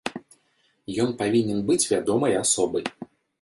[1.03, 2.89] Ён павінен быць вядомай асобай.